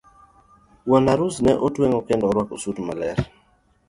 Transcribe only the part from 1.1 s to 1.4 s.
arus